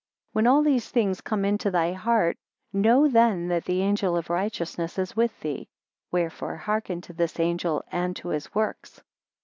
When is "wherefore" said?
6.11-6.57